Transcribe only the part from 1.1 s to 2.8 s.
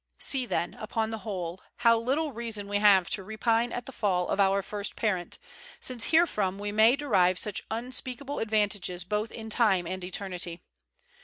the whole, how little reason we